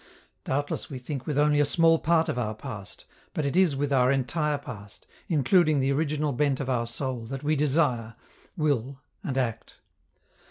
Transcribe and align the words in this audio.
Doubtless 0.45 0.89
we 0.89 0.97
think 0.97 1.27
with 1.27 1.37
only 1.37 1.59
a 1.59 1.63
small 1.63 1.99
part 1.99 2.27
of 2.27 2.39
our 2.39 2.55
past, 2.55 3.05
but 3.35 3.45
it 3.45 3.55
is 3.55 3.75
with 3.75 3.93
our 3.93 4.11
entire 4.11 4.57
past, 4.57 5.05
including 5.29 5.79
the 5.79 5.91
original 5.91 6.31
bent 6.31 6.59
of 6.59 6.71
our 6.71 6.87
soul, 6.87 7.27
that 7.27 7.43
we 7.43 7.55
desire, 7.55 8.15
will 8.57 8.99
and 9.23 9.37
act. 9.37 9.75